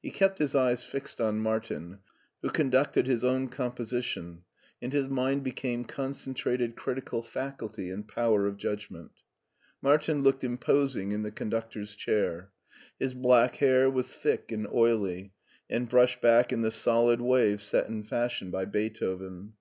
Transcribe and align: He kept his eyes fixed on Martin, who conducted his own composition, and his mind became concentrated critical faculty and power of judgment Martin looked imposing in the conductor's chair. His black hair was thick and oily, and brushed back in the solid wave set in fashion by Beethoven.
He 0.00 0.08
kept 0.08 0.38
his 0.38 0.54
eyes 0.54 0.82
fixed 0.82 1.20
on 1.20 1.40
Martin, 1.40 1.98
who 2.40 2.48
conducted 2.48 3.06
his 3.06 3.22
own 3.22 3.50
composition, 3.50 4.44
and 4.80 4.94
his 4.94 5.08
mind 5.08 5.44
became 5.44 5.84
concentrated 5.84 6.74
critical 6.74 7.22
faculty 7.22 7.90
and 7.90 8.08
power 8.08 8.46
of 8.46 8.56
judgment 8.56 9.10
Martin 9.82 10.22
looked 10.22 10.42
imposing 10.42 11.12
in 11.12 11.22
the 11.22 11.30
conductor's 11.30 11.94
chair. 11.94 12.50
His 12.98 13.12
black 13.12 13.56
hair 13.56 13.90
was 13.90 14.14
thick 14.14 14.50
and 14.50 14.66
oily, 14.68 15.34
and 15.68 15.86
brushed 15.86 16.22
back 16.22 16.50
in 16.50 16.62
the 16.62 16.70
solid 16.70 17.20
wave 17.20 17.60
set 17.60 17.90
in 17.90 18.04
fashion 18.04 18.50
by 18.50 18.64
Beethoven. 18.64 19.52